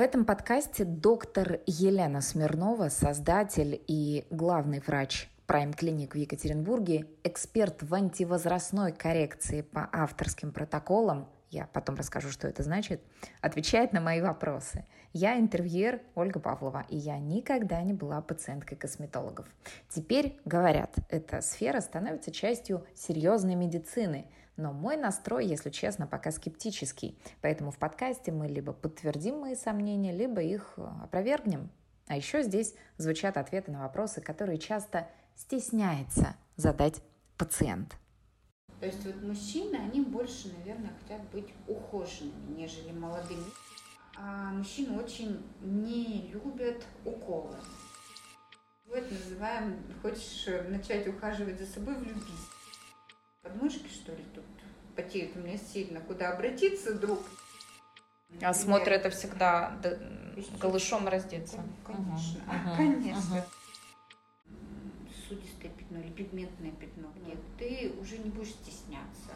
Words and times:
В 0.00 0.02
этом 0.02 0.24
подкасте 0.24 0.86
доктор 0.86 1.60
Елена 1.66 2.22
Смирнова, 2.22 2.88
создатель 2.88 3.82
и 3.86 4.24
главный 4.30 4.80
врач 4.80 5.28
Prime 5.46 5.76
Clinic 5.76 6.12
в 6.12 6.14
Екатеринбурге, 6.14 7.04
эксперт 7.22 7.82
в 7.82 7.92
антивозрастной 7.92 8.92
коррекции 8.92 9.60
по 9.60 9.86
авторским 9.92 10.52
протоколам, 10.52 11.28
я 11.50 11.66
потом 11.72 11.96
расскажу, 11.96 12.30
что 12.30 12.46
это 12.48 12.62
значит, 12.62 13.02
отвечает 13.40 13.92
на 13.92 14.00
мои 14.00 14.20
вопросы. 14.20 14.86
Я 15.12 15.38
интервьюер 15.38 16.00
Ольга 16.14 16.38
Павлова, 16.38 16.86
и 16.88 16.96
я 16.96 17.18
никогда 17.18 17.82
не 17.82 17.92
была 17.92 18.22
пациенткой 18.22 18.78
косметологов. 18.78 19.46
Теперь, 19.88 20.38
говорят, 20.44 20.94
эта 21.08 21.40
сфера 21.40 21.80
становится 21.80 22.30
частью 22.30 22.86
серьезной 22.94 23.56
медицины, 23.56 24.26
но 24.56 24.72
мой 24.72 24.96
настрой, 24.96 25.46
если 25.46 25.70
честно, 25.70 26.06
пока 26.06 26.30
скептический. 26.30 27.18
Поэтому 27.40 27.72
в 27.72 27.78
подкасте 27.78 28.30
мы 28.30 28.46
либо 28.46 28.72
подтвердим 28.72 29.40
мои 29.40 29.56
сомнения, 29.56 30.12
либо 30.12 30.40
их 30.42 30.78
опровергнем. 31.02 31.70
А 32.06 32.16
еще 32.16 32.42
здесь 32.42 32.74
звучат 32.96 33.36
ответы 33.36 33.72
на 33.72 33.82
вопросы, 33.82 34.20
которые 34.20 34.58
часто 34.58 35.08
стесняется 35.34 36.36
задать 36.56 37.02
пациент. 37.36 37.96
То 38.80 38.86
есть 38.86 39.04
вот 39.04 39.22
мужчины, 39.22 39.76
они 39.76 40.00
больше, 40.00 40.50
наверное, 40.56 40.92
хотят 41.02 41.22
быть 41.30 41.48
ухоженными, 41.66 42.56
нежели 42.56 42.92
молодыми. 42.92 43.44
А 44.16 44.50
мужчины 44.52 44.98
очень 44.98 45.42
не 45.60 46.30
любят 46.32 46.82
уколы. 47.04 47.56
Вот 48.86 49.04
называем, 49.10 49.82
хочешь 50.00 50.46
начать 50.68 51.06
ухаживать 51.06 51.60
за 51.60 51.66
собой, 51.66 51.94
влюбись. 51.96 52.48
Подмышки, 53.42 53.88
что 53.88 54.12
ли, 54.12 54.24
тут 54.34 54.44
потеют 54.96 55.36
у 55.36 55.40
меня 55.40 55.58
сильно, 55.58 56.00
куда 56.00 56.32
обратиться 56.32 56.94
вдруг? 56.94 57.20
А 58.40 58.54
смотры 58.54 58.94
это 58.94 59.10
всегда 59.10 59.78
голышом 60.58 61.06
раздеться. 61.06 61.62
Конечно, 61.84 62.40
угу. 62.46 62.76
конечно. 62.76 63.38
Угу 63.38 63.59
сосудистое 65.30 65.70
пятно 65.70 65.98
или 65.98 66.10
пигментное 66.10 66.72
пятно, 66.72 67.12
где 67.16 67.36
ты 67.58 67.92
уже 68.00 68.18
не 68.18 68.30
будешь 68.30 68.50
стесняться. 68.50 69.30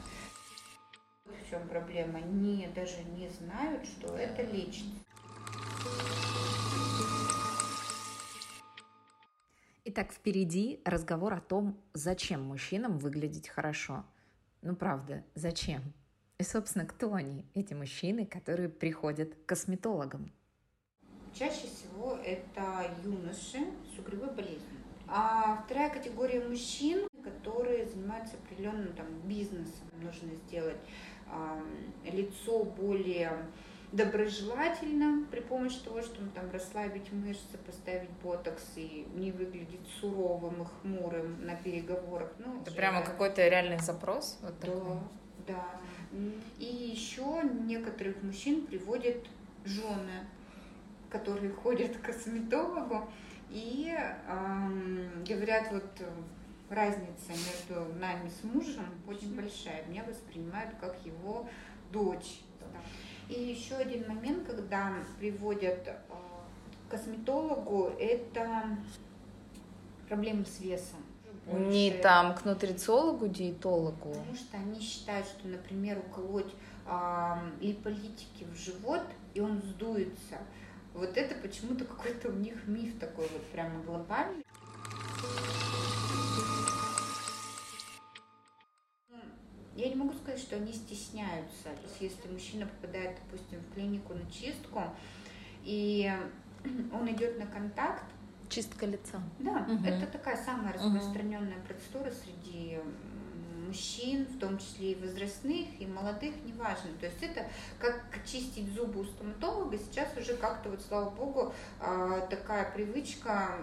В 1.25 1.51
чем 1.51 1.69
проблема? 1.69 2.21
Не, 2.21 2.67
даже 2.69 3.03
не 3.05 3.29
знают, 3.31 3.87
что 3.87 4.17
это 4.17 4.43
лечится. 4.43 4.91
Итак, 9.85 10.13
впереди 10.13 10.81
разговор 10.85 11.35
о 11.35 11.41
том, 11.41 11.79
зачем 11.93 12.43
мужчинам 12.43 12.99
выглядеть 12.99 13.49
хорошо. 13.49 14.05
Ну, 14.63 14.75
правда, 14.75 15.25
зачем? 15.35 15.83
И, 16.39 16.43
собственно, 16.43 16.87
кто 16.87 17.15
они, 17.15 17.45
эти 17.55 17.75
мужчины, 17.75 18.27
которые 18.27 18.69
приходят 18.69 19.35
к 19.35 19.47
косметологам? 19.47 20.33
Чаще 21.35 21.67
всего 21.67 22.17
это 22.25 22.91
юноши 23.05 23.59
с 23.95 23.99
угревой 23.99 24.33
болезнью. 24.33 24.74
А 25.07 25.63
вторая 25.65 25.91
категория 25.91 26.41
мужчин, 26.41 27.07
которые 27.23 27.87
занимаются 27.87 28.37
определенным 28.37 28.93
там, 28.95 29.07
бизнесом. 29.25 29.89
Нужно 30.01 30.35
сделать 30.47 30.81
э, 31.27 32.11
лицо 32.11 32.65
более 32.65 33.33
доброжелательно 33.95 35.25
при 35.31 35.41
помощи 35.41 35.79
того, 35.85 36.03
что 36.03 36.21
ну, 36.21 36.29
там 36.35 36.51
расслабить 36.51 37.13
мышцы, 37.13 37.57
поставить 37.65 38.11
ботокс 38.23 38.73
и 38.75 39.07
не 39.15 39.31
выглядеть 39.31 39.87
суровым 40.01 40.63
и 40.63 40.65
хмурым 40.65 41.47
на 41.47 41.55
переговорах. 41.55 42.33
Ну, 42.39 42.61
Это 42.63 42.73
прямо 42.73 43.03
какой-то 43.03 43.47
реальный 43.47 43.79
запрос? 43.79 44.39
Вот 44.43 44.55
да, 44.61 44.67
такой. 44.67 44.97
да. 45.47 45.65
И 46.59 46.65
еще 46.65 47.43
некоторых 47.67 48.21
мужчин 48.23 48.67
приводят 48.67 49.25
жены, 49.65 50.27
которые 51.09 51.53
ходят 51.53 51.97
к 51.97 52.03
косметологу, 52.03 53.09
и 53.55 53.95
э, 53.97 55.25
говорят, 55.27 55.69
вот 55.71 55.85
э, 56.01 56.07
разница 56.69 57.31
между 57.31 57.95
нами 58.01 58.29
с 58.29 58.43
мужем 58.43 58.87
очень 59.07 59.35
большая. 59.37 59.85
Меня 59.87 60.03
воспринимают 60.03 60.75
как 60.81 60.97
его 61.05 61.49
дочь. 61.93 62.41
И 63.29 63.41
еще 63.41 63.77
один 63.77 64.09
момент, 64.09 64.47
когда 64.47 64.93
приводят 65.21 65.87
э, 65.87 65.97
к 66.89 66.91
косметологу, 66.91 67.93
это 67.99 68.77
проблемы 70.09 70.45
с 70.45 70.61
весом. 70.61 70.99
Больше. 71.47 71.69
Не 71.69 71.91
там 71.93 72.35
к 72.35 72.45
нутрициологу, 72.45 73.29
диетологу. 73.29 74.15
Потому 74.15 74.35
что 74.35 74.57
они 74.57 74.81
считают, 74.81 75.27
что, 75.27 75.47
например, 75.47 75.99
уколоть 75.99 76.53
э, 76.87 77.35
липолитики 77.61 78.45
в 78.53 78.57
живот, 78.57 79.03
и 79.33 79.41
он 79.41 79.63
сдуется. 79.63 80.39
Вот 80.95 81.17
это 81.17 81.35
почему-то 81.35 81.85
какой-то 81.85 82.29
у 82.29 82.33
них 82.33 82.55
миф 82.69 82.99
такой 83.01 83.27
вот 83.29 83.45
прямо 83.47 83.83
глобальный. 83.83 84.45
Ну, 89.11 89.17
я 89.75 89.89
не 89.89 89.97
могу 89.97 90.13
сказать, 90.13 90.39
что 90.39 90.55
они 90.55 90.73
стесняются. 90.73 91.65
То 91.65 91.89
есть 91.89 92.01
если 92.01 92.29
мужчина 92.29 92.67
попадает, 92.67 93.19
допустим, 93.25 93.59
в 93.59 93.75
клинику 93.75 94.15
на 94.15 94.31
чистку, 94.31 94.83
и 95.65 96.13
он 96.93 97.11
идет 97.11 97.41
на 97.41 97.47
контакт. 97.47 98.05
Чистка 98.49 98.87
лица. 98.87 99.21
Да, 99.41 99.67
угу. 99.69 99.85
это 99.85 100.07
такая 100.07 100.37
самая 100.37 100.75
распространенная 100.75 101.57
угу. 101.57 101.67
процедура 101.67 102.13
среди 102.13 102.79
мужчин, 103.75 104.25
в 104.27 104.39
том 104.39 104.59
числе 104.59 104.93
и 104.93 104.95
возрастных, 104.95 105.67
и 105.81 105.87
молодых, 105.87 106.35
неважно. 106.45 106.91
То 107.01 107.07
есть 107.07 107.23
это 107.23 107.47
как 107.81 108.25
чистить 108.25 108.73
зубы 108.73 109.01
у 109.01 109.05
стоматолога, 109.05 109.77
сейчас 109.79 110.17
уже 110.17 110.37
как-то 110.37 110.71
вот, 110.71 110.81
слава 110.81 111.11
богу, 111.11 111.53
а, 111.81 112.21
такая 112.21 112.71
привычка 112.73 113.57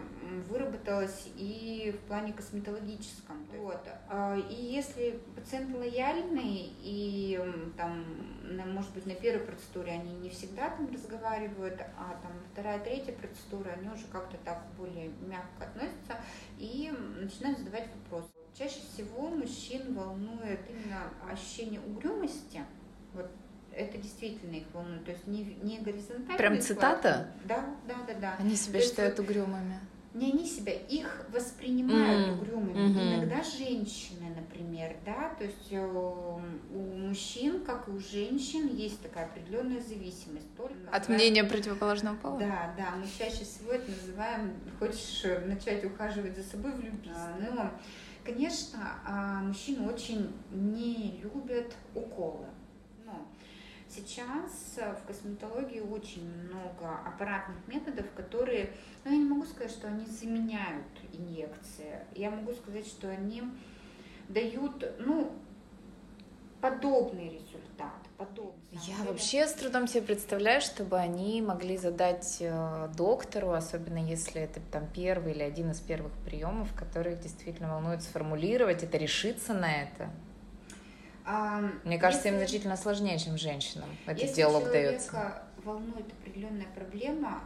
выработалась 0.49 1.29
и 1.37 1.95
в 1.97 2.07
плане 2.07 2.33
косметологическом. 2.33 3.45
Вот. 3.57 3.87
А, 4.09 4.37
и 4.37 4.55
если 4.55 5.19
пациент 5.35 5.75
лояльный, 5.75 6.73
и 6.81 7.39
там, 7.77 8.05
может 8.73 8.93
быть, 8.93 9.05
на 9.05 9.15
первой 9.15 9.45
процедуре 9.45 9.93
они 9.93 10.13
не 10.15 10.29
всегда 10.29 10.69
там 10.71 10.91
разговаривают, 10.91 11.79
а 11.97 12.19
там 12.21 12.33
вторая, 12.51 12.79
третья 12.79 13.13
процедура, 13.13 13.69
они 13.69 13.87
уже 13.87 14.05
как-то 14.11 14.37
так 14.43 14.61
более 14.77 15.09
мягко 15.21 15.65
относятся 15.65 16.17
и 16.59 16.91
начинают 17.17 17.59
задавать 17.59 17.87
вопросы. 17.95 18.40
Чаще 18.57 18.79
всего 18.93 19.29
мужчин 19.29 19.93
волнует 19.93 20.59
именно 20.69 21.03
ощущение 21.31 21.79
угрюмости. 21.79 22.61
Вот 23.13 23.29
это 23.73 23.97
действительно 23.97 24.55
их 24.55 24.65
волнует. 24.73 25.05
То 25.05 25.11
есть 25.11 25.27
не, 25.27 25.43
не 25.63 25.79
горизонтально. 25.79 26.37
Прям 26.37 26.59
цитата? 26.59 27.27
Да, 27.45 27.75
да, 27.87 27.95
да, 28.07 28.13
да. 28.19 28.35
Они 28.39 28.55
себя 28.55 28.79
То 28.79 28.85
считают 28.85 29.17
есть, 29.17 29.29
угрюмыми. 29.29 29.79
Не 30.13 30.33
они 30.33 30.45
себя, 30.45 30.73
их 30.73 31.25
воспринимают 31.31 32.27
mm-hmm. 32.27 32.41
угрюмыми. 32.41 32.73
Mm-hmm. 32.73 33.15
Иногда 33.15 33.43
женщины, 33.43 34.35
например, 34.35 34.97
да, 35.05 35.33
то 35.37 35.45
есть 35.45 35.71
э, 35.71 35.79
у 35.79 36.41
мужчин, 36.97 37.63
как 37.63 37.87
и 37.87 37.91
у 37.91 37.99
женщин, 37.99 38.67
есть 38.75 39.01
такая 39.01 39.27
определенная 39.27 39.79
зависимость. 39.79 40.53
Только 40.57 40.75
От 40.91 41.07
мнения 41.07 41.45
противоположного 41.45 42.17
пола? 42.17 42.39
Да, 42.39 42.73
да, 42.77 42.95
мы 42.97 43.05
чаще 43.17 43.45
всего 43.45 43.71
это 43.71 43.89
называем, 43.89 44.53
хочешь 44.79 45.23
начать 45.45 45.85
ухаживать 45.85 46.35
за 46.35 46.43
собой, 46.43 46.73
влюбись. 46.73 47.11
А, 47.15 47.37
но 47.39 47.71
Конечно, 48.23 49.01
а, 49.05 49.41
мужчины 49.41 49.89
очень 49.89 50.31
не 50.51 51.21
любят 51.23 51.75
уколы. 51.95 52.45
Но 53.03 53.25
сейчас 53.89 54.77
в 54.77 55.07
косметологии 55.07 55.79
очень 55.79 56.31
много 56.45 56.99
аппаратных 57.05 57.57
методов, 57.67 58.05
которые, 58.15 58.73
ну 59.03 59.11
я 59.11 59.17
не 59.17 59.25
могу 59.25 59.43
сказать, 59.45 59.71
что 59.71 59.87
они 59.87 60.05
заменяют 60.05 60.85
инъекции. 61.11 62.05
Я 62.13 62.29
могу 62.29 62.53
сказать, 62.53 62.85
что 62.85 63.09
они 63.09 63.43
дают, 64.29 64.85
ну, 64.99 65.33
подобный 66.61 67.29
результат. 67.29 68.00
Подобный. 68.21 68.53
Я 68.71 69.03
вообще 69.03 69.47
с 69.47 69.53
трудом 69.53 69.87
себе 69.87 70.03
представляю, 70.03 70.61
чтобы 70.61 70.97
они 70.97 71.41
могли 71.41 71.75
задать 71.75 72.37
э, 72.39 72.89
доктору, 72.95 73.51
особенно 73.51 73.97
если 73.97 74.41
это 74.41 74.59
там 74.71 74.85
первый 74.93 75.33
или 75.33 75.41
один 75.41 75.71
из 75.71 75.79
первых 75.79 76.11
приемов, 76.23 76.71
которые 76.75 77.15
их 77.15 77.21
действительно 77.21 77.69
волнует 77.69 78.03
сформулировать, 78.03 78.83
это 78.83 78.97
решиться 78.99 79.55
на 79.55 79.71
это. 79.73 80.11
А, 81.25 81.61
Мне 81.83 81.97
кажется, 81.97 82.27
если, 82.27 82.39
им 82.39 82.45
значительно 82.45 82.77
сложнее, 82.77 83.17
чем 83.17 83.37
женщинам 83.39 83.89
этот 84.05 84.21
если 84.21 84.35
диалог 84.35 84.65
дается. 84.65 85.41
Волнует 85.63 86.05
определенная 86.21 86.67
проблема, 86.75 87.41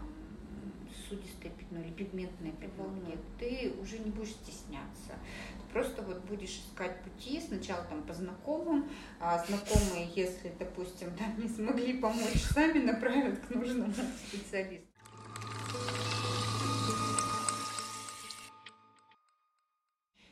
сосудистое 1.05 1.51
пятно 1.51 1.79
или 1.79 1.91
пигментное 1.91 2.51
пятно, 2.51 2.87
нет, 3.07 3.19
ты 3.39 3.73
уже 3.81 3.99
не 3.99 4.11
будешь 4.11 4.31
стесняться. 4.31 5.13
Ты 5.59 5.73
просто 5.73 6.01
вот 6.01 6.23
будешь 6.25 6.57
искать 6.57 7.01
пути, 7.01 7.41
сначала 7.41 7.83
там 7.85 8.03
по 8.03 8.13
знакомым, 8.13 8.89
а 9.19 9.43
знакомые, 9.45 10.09
если, 10.15 10.51
допустим, 10.57 11.09
да, 11.17 11.25
не 11.41 11.49
смогли 11.49 11.99
помочь, 11.99 12.41
сами 12.41 12.79
направят 12.79 13.39
к 13.39 13.49
нужному 13.51 13.93
специалисту. 14.27 14.87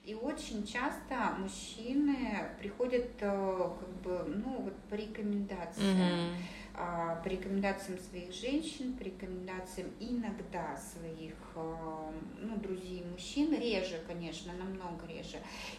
И 0.03 0.15
очень 0.15 0.67
часто 0.67 1.33
мужчины 1.39 2.49
приходят 2.59 3.09
э, 3.21 3.69
как 3.79 3.89
бы, 4.01 4.23
ну, 4.27 4.63
вот 4.63 4.75
по 4.89 4.95
рекомендациям. 4.95 5.97
Mm-hmm 5.97 6.62
по 6.73 7.27
рекомендациям 7.27 7.99
своих 7.99 8.33
женщин, 8.33 8.93
по 8.93 9.03
рекомендациям 9.03 9.91
иногда 9.99 10.75
своих 10.75 11.35
а, 11.55 12.11
ну, 12.39 12.57
друзей 12.57 13.03
мужчин, 13.11 13.53
реже, 13.53 14.01
конечно, 14.07 14.53
намного 14.53 15.05
реже. 15.07 15.37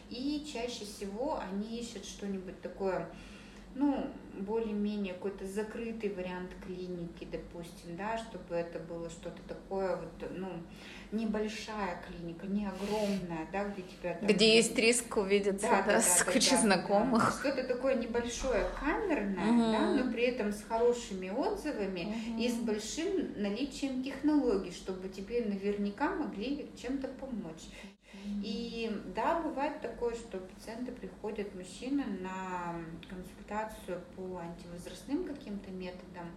И 0.08 0.46
чаще 0.52 0.84
всего 0.84 1.40
они 1.40 1.80
ищут 1.80 2.04
что-нибудь 2.04 2.60
такое, 2.62 3.08
ну, 3.74 4.06
более-менее 4.38 5.14
какой-то 5.14 5.46
закрытый 5.46 6.10
вариант 6.10 6.50
клиники, 6.64 7.26
допустим, 7.30 7.96
да, 7.96 8.18
чтобы 8.18 8.54
это 8.54 8.78
было 8.78 9.08
что-то 9.10 9.40
такое 9.46 9.96
вот, 9.96 10.30
ну, 10.36 10.48
небольшая 11.12 12.02
клиника, 12.06 12.46
не 12.46 12.66
огромная, 12.66 13.46
да, 13.52 13.64
где 13.64 13.82
тебя 13.82 14.14
там... 14.14 14.28
Где 14.28 14.56
есть 14.56 14.76
риск 14.76 15.16
увидеться 15.16 15.68
да, 15.68 15.82
да, 15.82 15.92
да, 15.94 16.00
с 16.00 16.24
кучей 16.24 16.52
да, 16.52 16.62
знакомых. 16.62 17.40
Да. 17.42 17.50
Что-то 17.50 17.68
такое 17.68 17.94
небольшое, 17.94 18.66
камерное, 18.78 19.50
угу. 19.50 19.72
да, 19.72 20.04
но 20.04 20.12
при 20.12 20.24
этом 20.24 20.52
с 20.52 20.62
хорошими 20.64 21.30
отзывами 21.30 22.02
угу. 22.02 22.42
и 22.42 22.48
с 22.48 22.54
большим 22.54 23.40
наличием 23.40 24.02
технологий, 24.02 24.72
чтобы 24.72 25.08
тебе 25.08 25.44
наверняка 25.44 26.14
могли 26.14 26.70
чем-то 26.80 27.08
помочь. 27.08 27.62
И 28.42 28.90
да, 29.14 29.40
бывает 29.40 29.80
такое, 29.80 30.14
что 30.14 30.38
пациенты 30.38 30.92
приходят, 30.92 31.54
мужчины, 31.54 32.04
на 32.20 32.76
консультацию 33.08 34.00
по 34.16 34.38
антивозрастным 34.38 35.24
каким-то 35.24 35.70
методам, 35.70 36.30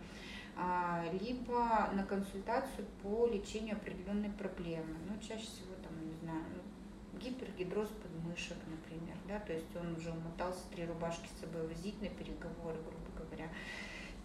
а, 0.56 1.06
либо 1.22 1.90
на 1.94 2.04
консультацию 2.04 2.86
по 3.02 3.28
лечению 3.28 3.76
определенной 3.76 4.30
проблемы. 4.30 4.98
Ну, 5.08 5.20
чаще 5.22 5.46
всего, 5.46 5.76
там, 5.84 6.06
не 6.06 6.16
знаю, 6.16 6.44
ну, 6.56 7.20
гипергидроз 7.20 7.90
подмышек, 7.90 8.58
например, 8.68 9.16
да, 9.28 9.40
то 9.40 9.54
есть 9.54 9.76
он 9.76 9.96
уже 9.96 10.12
умотался 10.12 10.62
три 10.74 10.86
рубашки 10.86 11.28
с 11.28 11.42
собой 11.42 11.68
возить 11.68 12.02
на 12.02 12.10
переговоры, 12.10 12.78
грубо 12.84 13.26
говоря, 13.26 13.50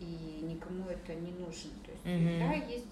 и 0.01 0.41
никому 0.43 0.87
это 0.87 1.15
не 1.15 1.33
нужно. 1.33 1.71
То 1.85 1.91
есть, 1.91 2.05
mm-hmm. 2.05 2.39
да, 2.39 2.53
есть 2.55 2.89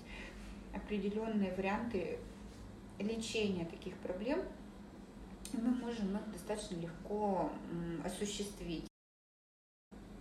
определенные 0.74 1.54
варианты 1.54 2.18
лечения 2.98 3.64
таких 3.64 3.94
проблем, 3.96 4.42
мы 5.56 5.70
можем 5.70 6.16
их 6.16 6.32
достаточно 6.32 6.76
легко 6.76 7.50
осуществить. 8.04 8.86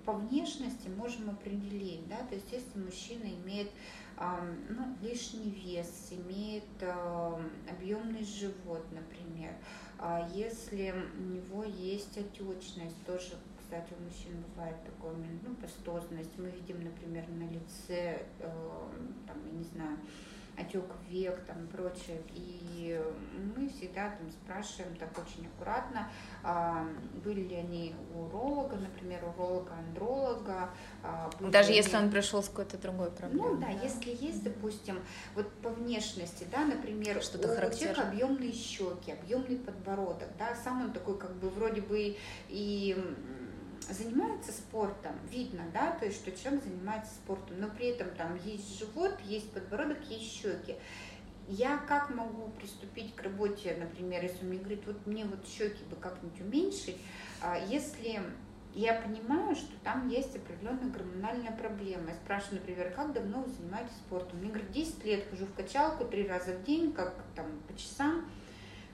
По 0.06 0.14
внешности 0.14 0.88
можем 0.88 1.30
определить, 1.30 2.08
да, 2.08 2.18
то 2.30 2.36
есть 2.36 2.52
если 2.52 2.80
мужчина 2.80 3.26
имеет 3.26 3.70
ну, 4.70 4.96
лишний 5.02 5.52
вес, 5.52 6.12
имеет 6.12 6.64
объемный 7.70 8.24
живот, 8.24 8.86
например, 8.92 9.54
а 9.98 10.28
если 10.34 10.94
у 11.18 11.22
него 11.22 11.64
есть 11.64 12.18
отечность, 12.18 13.06
тоже, 13.06 13.36
кстати, 13.60 13.94
у 14.00 14.04
мужчин 14.04 14.44
бывает 14.56 14.78
такое, 14.84 15.16
ну, 15.46 15.54
пастозность, 15.56 16.38
мы 16.38 16.50
видим, 16.50 16.84
например, 16.84 17.28
на 17.30 17.48
лице, 17.50 18.26
там, 18.40 19.38
я 19.46 19.52
не 19.52 19.64
знаю, 19.66 19.98
отек 20.60 20.86
век 21.10 21.40
там 21.46 21.66
и 21.66 21.68
прочее. 21.68 22.22
И 22.34 23.02
мы 23.56 23.70
всегда 23.70 24.10
там 24.10 24.32
спрашиваем 24.32 24.96
так 24.96 25.10
очень 25.18 25.48
аккуратно, 25.48 26.10
а, 26.44 26.86
были 27.24 27.42
ли 27.42 27.56
они 27.56 27.96
у 28.14 28.26
уролога, 28.26 28.76
например, 28.76 29.24
уролога-андролога. 29.24 30.70
А, 31.04 31.30
Даже 31.40 31.72
если 31.72 31.96
они... 31.96 32.06
он 32.06 32.12
пришел 32.12 32.44
с 32.44 32.50
какой-то 32.50 32.78
другой 32.78 33.12
проблемой. 33.12 33.52
Ну 33.52 33.58
да, 33.58 33.68
да, 33.68 33.72
если 33.72 34.12
есть, 34.12 34.44
допустим, 34.44 35.00
вот 35.36 35.50
по 35.62 35.70
внешности, 35.70 36.46
да, 36.52 36.66
например, 36.66 37.22
Что-то 37.22 37.50
у 37.50 37.72
человека 37.72 38.08
объемные 38.10 38.52
щеки, 38.52 39.12
объемный 39.12 39.58
подбородок, 39.58 40.30
да, 40.38 40.56
сам 40.56 40.82
он 40.82 40.94
такой 40.94 41.18
как 41.18 41.36
бы 41.36 41.50
вроде 41.50 41.82
бы 41.82 42.18
и 42.50 42.98
занимается 43.90 44.52
спортом, 44.52 45.14
видно, 45.30 45.64
да, 45.74 45.92
то 45.92 46.06
есть, 46.06 46.18
что 46.20 46.32
человек 46.32 46.64
занимается 46.64 47.14
спортом, 47.16 47.60
но 47.60 47.70
при 47.70 47.88
этом 47.88 48.10
там 48.12 48.40
есть 48.44 48.80
живот, 48.80 49.14
есть 49.26 49.52
подбородок, 49.52 49.98
есть 50.10 50.32
щеки. 50.32 50.76
Я 51.48 51.78
как 51.78 52.12
могу 52.12 52.50
приступить 52.60 53.16
к 53.16 53.24
работе, 53.24 53.76
например, 53.80 54.22
если 54.22 54.44
он 54.44 54.50
мне 54.50 54.60
говорит, 54.60 54.86
вот 54.86 55.06
мне 55.08 55.26
вот 55.26 55.48
щеки 55.48 55.84
бы 55.90 55.96
как-нибудь 55.96 56.42
уменьшить, 56.42 56.98
а 57.42 57.58
если 57.58 58.22
я 58.76 58.94
понимаю, 58.94 59.56
что 59.56 59.72
там 59.84 60.08
есть 60.10 60.36
определенная 60.36 60.92
гормональная 60.92 61.52
проблема. 61.52 62.10
Я 62.10 62.16
спрашиваю, 62.16 62.60
например, 62.60 62.94
как 62.96 63.14
давно 63.14 63.42
вы 63.42 63.52
занимаетесь 63.52 63.96
спортом? 64.06 64.40
Мне 64.40 64.50
говорят, 64.50 64.72
10 64.72 65.06
лет 65.06 65.26
хожу 65.30 65.46
в 65.48 65.54
качалку 65.54 66.06
три 66.06 66.28
раза 66.28 66.54
в 66.54 66.64
день, 66.64 66.94
как 66.94 67.16
там 67.36 67.48
по 67.68 67.76
часам 67.76 68.30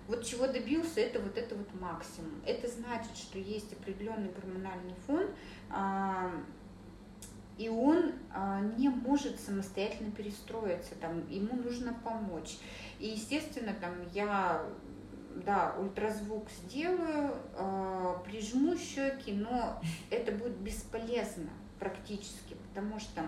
вот 0.07 0.23
чего 0.23 0.47
добился, 0.47 1.01
это 1.01 1.19
вот 1.19 1.37
это 1.37 1.55
вот 1.55 1.67
максимум. 1.79 2.41
Это 2.45 2.67
значит, 2.67 3.15
что 3.15 3.39
есть 3.39 3.73
определенный 3.73 4.29
гормональный 4.29 4.95
фон, 5.07 5.27
а, 5.69 6.31
и 7.57 7.69
он 7.69 8.13
а, 8.31 8.59
не 8.59 8.89
может 8.89 9.39
самостоятельно 9.39 10.11
перестроиться, 10.11 10.95
там, 10.95 11.27
ему 11.29 11.55
нужно 11.55 11.93
помочь. 12.03 12.57
И, 12.99 13.07
естественно, 13.07 13.73
там 13.79 13.93
я 14.13 14.65
да, 15.35 15.75
ультразвук 15.77 16.49
сделаю, 16.49 17.35
э, 17.55 18.15
прижму 18.25 18.77
щеки, 18.77 19.33
но 19.33 19.81
это 20.09 20.31
будет 20.31 20.55
бесполезно 20.57 21.49
практически, 21.79 22.55
потому 22.69 22.99
что 22.99 23.25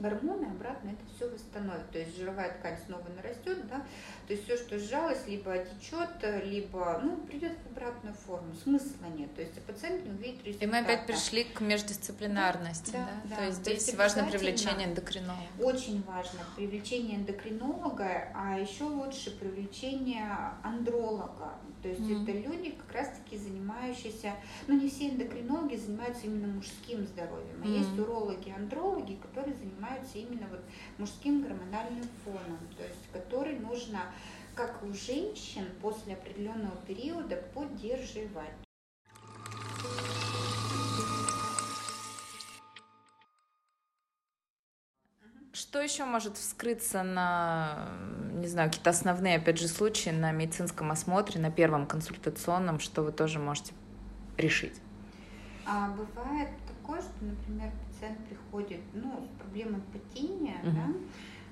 гормоны 0.00 0.46
обратно 0.46 0.90
это 0.90 1.02
все 1.14 1.28
восстановят. 1.28 1.90
То 1.90 1.98
есть 1.98 2.16
жировая 2.16 2.58
ткань 2.58 2.78
снова 2.86 3.04
нарастет, 3.16 3.66
да, 3.68 3.84
то 4.26 4.34
есть 4.34 4.44
все, 4.44 4.56
что 4.56 4.78
сжалось, 4.78 5.26
либо 5.26 5.52
отечет, 5.52 6.08
либо 6.44 7.00
ну, 7.02 7.16
придет 7.18 7.52
в 7.64 7.72
обратную 7.72 8.14
форму. 8.14 8.54
Смысла 8.62 9.06
нет. 9.16 9.34
То 9.34 9.42
есть 9.42 9.60
пациент 9.62 10.04
не 10.04 10.10
увидит 10.10 10.44
результата. 10.44 10.64
И 10.64 10.68
мы 10.68 10.78
опять 10.78 11.06
пришли 11.06 11.44
к 11.44 11.60
междисциплинарности. 11.60 12.92
Да, 12.92 13.08
да? 13.24 13.30
Да, 13.30 13.36
то 13.36 13.44
есть 13.46 13.58
здесь 13.58 13.84
то 13.84 13.90
есть 13.90 13.98
важно 13.98 14.24
привлечение 14.30 14.88
эндокринолога. 14.88 15.42
Очень 15.58 16.02
важно 16.04 16.40
привлечение 16.56 17.16
эндокринолога, 17.18 18.28
а 18.34 18.58
еще 18.58 18.84
лучше 18.84 19.36
привлечение 19.36 20.26
андролога. 20.62 21.54
То 21.82 21.88
есть 21.88 22.00
mm-hmm. 22.00 22.22
это 22.22 22.32
люди, 22.32 22.70
как 22.72 22.92
раз-таки 22.92 23.36
занимающиеся, 23.38 24.34
ну 24.66 24.78
не 24.78 24.88
все 24.88 25.08
эндокринологи 25.08 25.76
занимаются 25.76 26.26
именно 26.26 26.48
мужским 26.48 27.06
здоровьем, 27.06 27.62
а 27.62 27.66
mm-hmm. 27.66 27.78
есть 27.78 27.98
урологи, 27.98 28.50
андрологи, 28.50 29.14
которые 29.16 29.56
занимаются 29.56 29.89
именно 30.14 30.46
вот 30.50 30.60
мужским 30.98 31.42
гормональным 31.42 32.08
фоном, 32.24 32.58
то 32.76 32.82
есть 32.82 32.98
который 33.12 33.58
нужно, 33.58 34.00
как 34.54 34.82
у 34.82 34.92
женщин, 34.92 35.66
после 35.80 36.14
определенного 36.14 36.76
периода 36.86 37.36
поддерживать. 37.54 38.50
Что 45.52 45.80
еще 45.80 46.04
может 46.04 46.36
вскрыться 46.36 47.02
на, 47.02 47.90
не 48.34 48.46
знаю, 48.46 48.70
какие-то 48.70 48.90
основные, 48.90 49.36
опять 49.36 49.58
же, 49.58 49.68
случаи 49.68 50.10
на 50.10 50.32
медицинском 50.32 50.90
осмотре, 50.90 51.40
на 51.40 51.50
первом 51.50 51.86
консультационном, 51.86 52.80
что 52.80 53.02
вы 53.02 53.12
тоже 53.12 53.38
можете 53.38 53.74
решить? 54.36 54.80
А, 55.66 55.90
бывает 55.90 56.48
такое, 56.66 57.00
что, 57.00 57.24
например, 57.24 57.70
пациент 58.00 58.18
приходит 58.26 58.80
ну, 58.94 59.26
с 59.26 59.40
проблемой 59.40 59.82
потения, 59.92 60.58
угу. 60.62 60.72
да, 60.72 60.86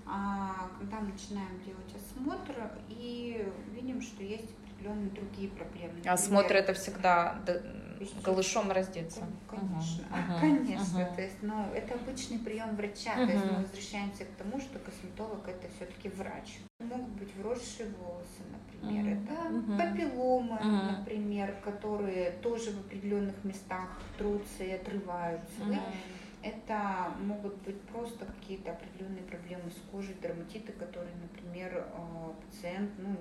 а, 0.07 0.71
когда 0.79 1.01
мы 1.01 1.13
начинаем 1.13 1.61
делать 1.65 1.95
осмотр 1.95 2.55
и 2.89 3.47
видим, 3.75 4.01
что 4.01 4.23
есть 4.23 4.47
определенные 4.65 5.11
другие 5.11 5.51
проблемы. 5.51 5.95
Например, 5.95 6.15
осмотр 6.15 6.55
это 6.55 6.73
всегда 6.73 7.39
голышом 8.25 8.71
раздеться. 8.71 9.27
Конечно, 9.49 10.05
угу. 10.05 10.41
конечно. 10.41 11.03
Угу. 11.03 11.15
То 11.17 11.23
есть, 11.23 11.37
ну, 11.43 11.73
это 11.75 11.95
обычный 11.95 12.39
прием 12.39 12.77
врача. 12.77 13.13
Угу. 13.13 13.27
То 13.27 13.33
есть 13.33 13.45
мы 13.45 13.57
возвращаемся 13.59 14.25
к 14.25 14.31
тому, 14.39 14.61
что 14.61 14.79
косметолог 14.79 15.47
это 15.47 15.67
все-таки 15.77 16.09
врач. 16.09 16.59
Могут 16.81 17.09
быть 17.11 17.35
вросшие 17.37 17.91
волосы, 17.99 18.43
например, 18.51 19.19
угу. 19.19 19.25
это 19.25 19.55
угу. 19.55 19.77
папилломы, 19.77 20.57
угу. 20.57 20.99
например, 20.99 21.55
которые 21.63 22.31
тоже 22.43 22.71
в 22.71 22.81
определенных 22.81 23.45
местах 23.45 23.89
трутся 24.17 24.65
и 24.65 24.71
отрываются. 24.71 25.63
Угу. 25.63 25.73
Да? 25.73 25.81
Это 26.43 27.13
могут 27.21 27.55
быть 27.63 27.81
просто 27.83 28.25
какие-то 28.27 28.73
определенные 28.73 29.25
проблемы 29.25 29.71
с 29.71 29.91
кожей, 29.91 30.15
дерматиты, 30.23 30.73
которые, 30.73 31.15
например, 31.17 31.73
э, 31.75 32.33
пациент, 32.47 32.91
ну, 32.99 33.17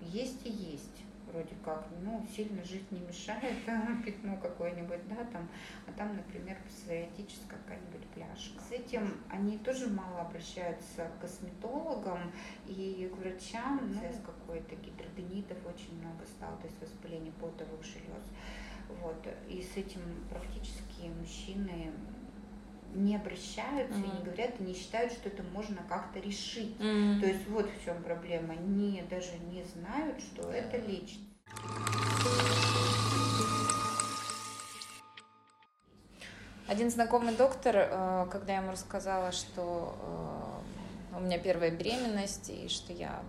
есть 0.00 0.46
и 0.46 0.50
есть 0.50 1.04
вроде 1.34 1.54
как, 1.64 1.86
ну, 2.02 2.24
сильно 2.34 2.62
жить 2.64 2.90
не 2.92 3.00
мешает, 3.00 3.56
пятно 4.04 4.36
какое-нибудь, 4.36 5.08
да, 5.08 5.24
там, 5.32 5.48
а 5.86 5.92
там, 5.92 6.16
например, 6.16 6.56
псориатическая 6.68 7.58
какая-нибудь 7.58 8.06
пляжка. 8.14 8.60
С 8.60 8.70
этим 8.70 9.16
они 9.28 9.58
тоже 9.58 9.88
мало 9.88 10.20
обращаются 10.20 11.10
к 11.16 11.22
косметологам 11.22 12.32
и 12.66 13.10
к 13.12 13.18
врачам, 13.18 13.80
ну, 13.82 14.00
с 14.00 14.24
какой-то 14.24 14.76
гидрогенитов 14.76 15.58
очень 15.66 15.98
много 16.00 16.24
стало, 16.26 16.56
то 16.58 16.66
есть 16.66 16.80
воспаление 16.80 17.32
потовых 17.32 17.82
желез. 17.82 18.24
Вот, 19.02 19.26
и 19.48 19.62
с 19.62 19.76
этим 19.76 20.02
практически 20.28 21.08
мужчины 21.18 21.90
не 22.94 23.16
обращаются 23.16 23.98
mm-hmm. 23.98 24.14
и 24.14 24.18
не 24.18 24.24
говорят, 24.24 24.60
и 24.60 24.62
не 24.62 24.74
считают, 24.74 25.12
что 25.12 25.28
это 25.28 25.42
можно 25.52 25.82
как-то 25.88 26.20
решить. 26.20 26.76
Mm-hmm. 26.78 27.20
То 27.20 27.26
есть 27.26 27.48
вот 27.48 27.68
в 27.68 27.84
чем 27.84 28.02
проблема. 28.02 28.54
Они 28.54 29.02
даже 29.10 29.32
не 29.50 29.64
знают, 29.64 30.20
что 30.20 30.42
yeah. 30.42 30.54
это 30.54 30.76
лечит. 30.78 31.20
Один 36.66 36.90
знакомый 36.90 37.34
доктор, 37.36 37.76
э, 37.76 38.26
когда 38.30 38.54
я 38.54 38.60
ему 38.60 38.72
рассказала, 38.72 39.32
что 39.32 39.94
э, 41.12 41.18
у 41.18 41.20
меня 41.20 41.38
первая 41.38 41.70
беременность 41.70 42.48
и 42.48 42.68
что 42.68 42.92
я 42.92 43.22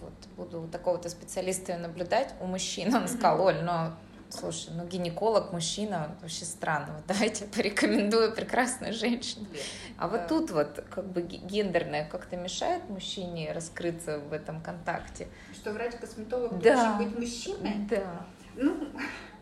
вот 0.00 0.12
буду 0.36 0.68
такого-то 0.68 1.10
специалиста 1.10 1.76
наблюдать 1.76 2.34
у 2.40 2.46
мужчин, 2.46 2.94
он 2.94 3.08
сказал, 3.08 3.42
Оль, 3.42 3.62
но 3.62 3.92
слушай, 4.30 4.70
ну 4.74 4.86
гинеколог, 4.86 5.52
мужчина, 5.52 6.16
вообще 6.20 6.44
странно, 6.44 6.94
вот 6.96 7.06
давайте 7.06 7.44
порекомендую 7.46 8.34
прекрасную 8.34 8.92
женщину. 8.92 9.46
А 9.96 10.08
вот 10.08 10.28
тут 10.28 10.50
вот 10.50 10.84
как 10.90 11.06
бы 11.10 11.22
гендерное 11.22 12.08
как-то 12.08 12.36
мешает 12.36 12.88
мужчине 12.88 13.52
раскрыться 13.52 14.18
в 14.18 14.32
этом 14.32 14.60
контакте. 14.60 15.28
Что 15.52 15.72
врач-косметолог 15.72 16.60
да. 16.60 16.74
должен 16.74 16.98
быть 16.98 17.18
мужчиной? 17.18 17.74
Да. 17.90 18.26
Ну, 18.56 18.88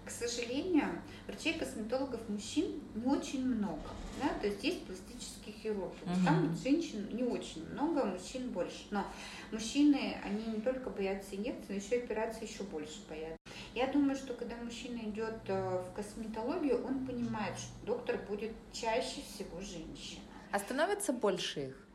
к 0.04 0.10
сожалению, 0.10 1.02
врачей-косметологов 1.26 2.20
мужчин 2.28 2.80
не 2.94 3.04
очень 3.04 3.44
много. 3.44 3.82
Да? 4.22 4.28
То 4.40 4.46
есть 4.46 4.62
есть 4.64 4.86
пластические 4.86 5.54
хирурги. 5.62 5.96
Угу. 6.04 6.24
Там 6.24 6.56
женщин 6.62 7.08
не 7.12 7.24
очень 7.24 7.68
много, 7.72 8.02
а 8.02 8.04
мужчин 8.06 8.50
больше. 8.50 8.86
Но 8.90 9.04
мужчины, 9.50 10.16
они 10.24 10.44
не 10.44 10.60
только 10.60 10.90
боятся 10.90 11.34
инъекций, 11.34 11.66
но 11.68 11.74
еще 11.74 11.98
и 11.98 12.04
операции 12.04 12.46
еще 12.46 12.62
больше 12.62 13.00
боятся. 13.08 13.36
Я 13.76 13.86
думаю, 13.88 14.16
что 14.16 14.32
когда 14.32 14.56
мужчина 14.56 14.96
идет 15.02 15.34
э, 15.48 15.82
в 15.82 15.94
косметологию, 15.94 16.82
он 16.82 17.06
понимает, 17.06 17.58
что 17.58 17.84
доктор 17.84 18.16
будет 18.26 18.52
чаще 18.72 19.20
всего 19.20 19.60
женщина. 19.60 20.22
А 20.50 20.58
становится 20.58 21.12
больше 21.12 21.60
их? 21.66 21.85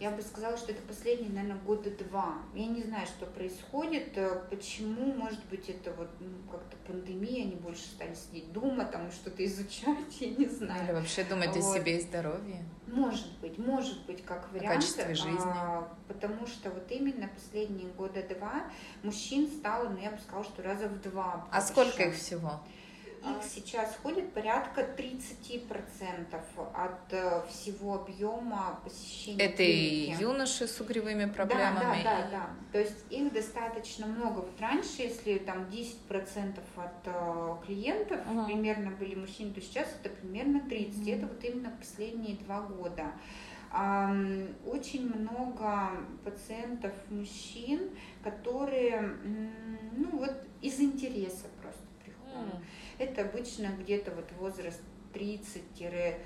Я 0.00 0.10
бы 0.10 0.22
сказала, 0.22 0.56
что 0.56 0.72
это 0.72 0.82
последние, 0.82 1.30
наверное, 1.30 1.60
года 1.62 1.90
два. 1.90 2.34
Я 2.54 2.66
не 2.66 2.82
знаю, 2.82 3.06
что 3.06 3.26
происходит, 3.26 4.16
э, 4.16 4.42
почему, 4.50 5.12
может 5.12 5.44
быть, 5.46 5.68
это 5.68 5.92
вот 5.92 6.08
ну, 6.18 6.28
как-то 6.50 6.76
пандемия, 6.86 7.44
они 7.44 7.54
больше 7.54 7.82
стали 7.82 8.14
сидеть 8.14 8.52
дома, 8.52 8.84
там 8.84 9.10
что-то 9.12 9.44
изучать, 9.46 10.20
я 10.20 10.30
не 10.30 10.46
знаю. 10.46 10.84
Или 10.84 10.92
вообще 10.92 11.24
думать 11.24 11.54
вот. 11.54 11.58
о 11.58 11.62
себе 11.62 11.98
и 11.98 12.00
здоровье. 12.00 12.64
Может 12.86 13.38
быть, 13.40 13.56
может 13.58 14.04
быть, 14.06 14.24
как 14.24 14.52
вариант. 14.52 14.70
О 14.70 14.74
качестве 14.74 15.14
жизни. 15.14 15.40
А, 15.46 15.88
потому 16.08 16.46
что 16.46 16.70
вот 16.70 16.90
именно 16.90 17.28
последние 17.28 17.88
года 17.92 18.22
два 18.22 18.64
мужчин 19.02 19.48
стало, 19.48 19.88
ну, 19.88 19.98
я 19.98 20.10
бы 20.10 20.18
сказала, 20.18 20.44
что 20.44 20.62
раза 20.62 20.88
в 20.88 21.00
два. 21.00 21.36
Больше. 21.36 21.48
А 21.52 21.60
сколько 21.60 22.02
их 22.02 22.14
всего? 22.14 22.60
Их 23.22 23.44
сейчас 23.44 23.96
ходит 24.02 24.32
порядка 24.32 24.80
30% 24.96 26.34
от 26.74 27.12
э, 27.12 27.42
всего 27.48 27.94
объема 27.94 28.80
посещения 28.82 29.44
Это 29.44 29.56
клиники. 29.58 30.18
и 30.18 30.22
юноши 30.22 30.66
с 30.66 30.80
угревыми 30.80 31.26
проблемами? 31.26 32.02
Да, 32.02 32.04
да, 32.04 32.16
да, 32.22 32.28
да. 32.30 32.50
То 32.72 32.80
есть 32.80 33.04
их 33.10 33.32
достаточно 33.32 34.06
много. 34.06 34.40
Вот 34.40 34.60
раньше, 34.60 35.02
если 35.02 35.38
там 35.38 35.64
10% 35.64 36.58
от 36.76 36.90
э, 37.04 37.56
клиентов 37.64 38.20
угу. 38.28 38.46
примерно 38.46 38.90
были 38.90 39.14
мужчины, 39.14 39.54
то 39.54 39.60
сейчас 39.60 39.86
это 40.02 40.12
примерно 40.14 40.58
30%. 40.58 41.00
Угу. 41.00 41.10
Это 41.10 41.26
вот 41.26 41.44
именно 41.44 41.70
последние 41.78 42.36
два 42.38 42.62
года. 42.62 43.12
Очень 44.66 45.08
много 45.14 45.92
пациентов 46.24 46.92
мужчин, 47.08 47.88
которые 48.22 49.16
ну, 49.96 50.18
вот 50.18 50.34
из 50.60 50.78
интереса 50.78 51.46
просто 51.62 51.80
приходят. 52.04 52.54
Mm. 52.54 52.62
Это 53.02 53.22
обычно 53.22 53.66
где-то 53.78 54.12
вот 54.12 54.30
возраст 54.38 54.80
30-35, 55.12 56.16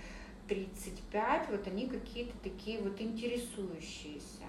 вот 1.50 1.66
они 1.66 1.86
какие-то 1.88 2.36
такие 2.42 2.80
вот 2.80 3.00
интересующиеся. 3.00 4.44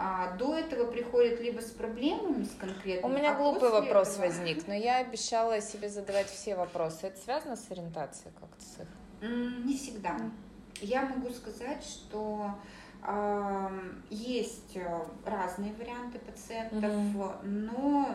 А 0.00 0.36
до 0.36 0.54
этого 0.54 0.90
приходят 0.90 1.40
либо 1.40 1.60
с 1.60 1.70
проблемами, 1.70 2.44
с 2.44 2.54
конкретными. 2.54 3.12
У 3.12 3.16
меня 3.16 3.34
а 3.34 3.34
глупый 3.34 3.70
вопрос 3.70 4.10
этого... 4.10 4.26
возник, 4.26 4.68
но 4.68 4.74
я 4.74 4.98
обещала 4.98 5.60
себе 5.60 5.88
задавать 5.88 6.28
все 6.28 6.54
вопросы. 6.54 7.08
Это 7.08 7.18
связано 7.18 7.56
с 7.56 7.68
ориентацией 7.70 8.32
как-то 8.38 8.62
с 8.62 8.78
их? 8.80 8.88
Не 9.64 9.76
всегда. 9.76 10.16
Я 10.80 11.02
могу 11.02 11.30
сказать, 11.30 11.82
что 11.82 12.54
э, 13.02 13.80
есть 14.10 14.76
э, 14.76 15.04
разные 15.24 15.72
варианты 15.72 16.20
пациентов, 16.20 16.92
mm-hmm. 16.92 17.42
но 17.42 18.08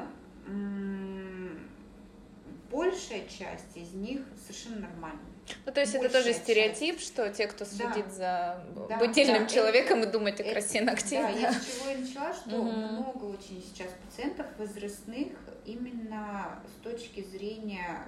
большая 2.73 3.21
часть 3.27 3.75
из 3.75 3.93
них 3.93 4.21
совершенно 4.41 4.87
нормальные. 4.87 5.21
Ну, 5.65 5.71
то 5.71 5.81
есть 5.81 5.93
Большая 5.93 6.09
это 6.09 6.19
тоже 6.19 6.33
стереотип, 6.33 6.97
часть. 6.97 7.07
что 7.07 7.29
те, 7.29 7.47
кто 7.47 7.65
следит 7.65 8.05
да. 8.17 8.59
за 8.75 8.87
да, 8.87 8.97
будильным 8.97 9.43
да, 9.43 9.49
человеком 9.49 9.99
это, 9.99 10.09
и 10.09 10.11
думает 10.11 10.39
о 10.39 10.43
красе 10.43 10.79
это, 10.79 10.87
ногтей. 10.87 11.21
Да, 11.21 11.29
я 11.29 11.53
с 11.53 11.65
чего 11.65 11.89
и 11.91 11.95
начала, 11.97 12.33
что 12.33 12.55
угу. 12.57 12.71
много 12.71 13.23
очень 13.25 13.61
сейчас 13.61 13.89
пациентов 14.05 14.47
возрастных 14.57 15.33
именно 15.65 16.59
с 16.65 16.83
точки 16.83 17.23
зрения 17.23 18.05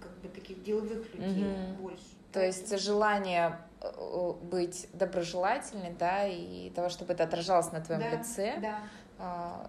как 0.00 0.12
бы 0.18 0.28
таких 0.28 0.62
деловых 0.62 1.12
людей 1.14 1.44
угу. 1.44 1.82
больше. 1.82 2.04
То 2.32 2.44
есть 2.44 2.78
желание 2.78 3.58
э, 3.80 4.32
быть 4.42 4.86
доброжелательной, 4.92 5.92
да, 5.98 6.28
и 6.28 6.70
того, 6.70 6.88
чтобы 6.88 7.14
это 7.14 7.24
отражалось 7.24 7.72
на 7.72 7.80
твоем 7.80 8.02
да, 8.02 8.10
лице. 8.10 8.58
Да 8.62 8.82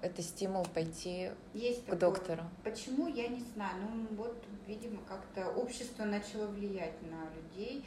это 0.01 0.21
стимул 0.21 0.65
пойти 0.65 1.31
Есть 1.53 1.83
к 1.83 1.85
такое. 1.85 1.99
доктору. 1.99 2.43
Почему, 2.63 3.07
я 3.07 3.27
не 3.27 3.41
знаю. 3.53 3.75
Ну, 3.81 4.15
вот, 4.15 4.43
видимо, 4.67 5.01
как-то 5.07 5.49
общество 5.51 6.05
начало 6.05 6.47
влиять 6.47 7.01
на 7.03 7.25
людей. 7.35 7.85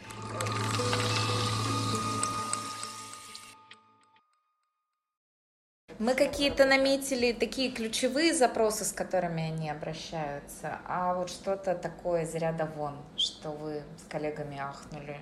Мы 5.99 6.14
какие-то 6.14 6.66
наметили 6.66 7.33
такие 7.33 7.71
ключевые 7.71 8.35
запросы, 8.35 8.85
с 8.85 8.92
которыми 8.92 9.44
они 9.44 9.71
обращаются, 9.71 10.80
а 10.87 11.14
вот 11.14 11.30
что-то 11.30 11.76
такое 11.76 12.25
из 12.25 12.35
ряда 12.35 12.68
вон, 12.76 12.97
что 13.16 13.52
вы 13.52 13.83
с 13.97 14.09
коллегами 14.11 14.59
ахнули. 14.59 15.18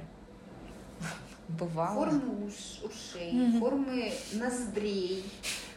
Бывало. 1.49 2.07
Формы 2.07 2.47
уш, 2.47 2.81
ушей, 2.83 3.33
mm-hmm. 3.33 3.59
формы 3.59 4.13
ноздрей, 4.33 5.25